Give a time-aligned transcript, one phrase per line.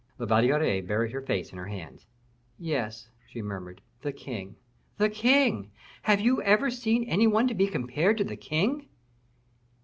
[0.17, 2.07] _"La Valliere buried her face in her hands.
[2.57, 4.55] "Yes," she murmured; "the king!
[4.97, 5.69] the king!
[6.01, 8.87] Have you ever seen any one to be compared to the king?"